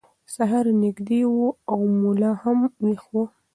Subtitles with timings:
[0.35, 1.37] سهار نږدې و
[1.71, 3.13] او ملا هم ویښ و.